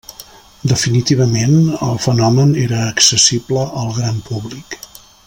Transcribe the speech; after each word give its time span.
Definitivament 0.71 1.53
el 1.89 2.01
fenomen 2.07 2.57
era 2.63 2.81
accessible 2.87 3.71
al 3.83 3.93
gran 4.03 4.21
públic. 4.31 4.79